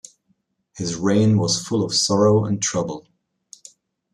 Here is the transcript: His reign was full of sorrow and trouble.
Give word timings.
His 0.75 0.95
reign 0.95 1.37
was 1.37 1.63
full 1.63 1.83
of 1.85 1.93
sorrow 1.93 2.43
and 2.43 2.59
trouble. 2.59 3.05